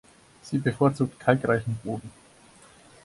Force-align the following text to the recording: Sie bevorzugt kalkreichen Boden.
Sie 0.41 0.57
bevorzugt 0.57 1.19
kalkreichen 1.19 1.77
Boden. 1.83 2.09